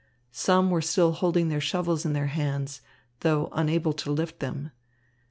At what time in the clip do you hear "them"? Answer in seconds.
4.39-4.71